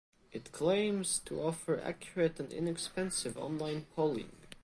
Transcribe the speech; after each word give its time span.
It 0.31 0.51
claims 0.51 1.19
to 1.25 1.41
offer 1.43 1.79
accurate 1.79 2.39
and 2.39 2.51
inexpensive 2.51 3.37
online 3.37 3.85
polling. 3.95 4.31